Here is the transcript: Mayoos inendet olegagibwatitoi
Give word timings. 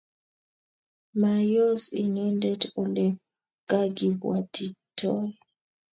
Mayoos 1.21 1.83
inendet 2.03 2.61
olegagibwatitoi 2.81 5.29